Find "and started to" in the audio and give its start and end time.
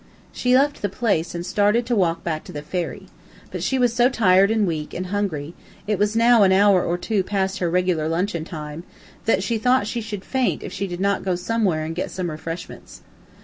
1.35-1.95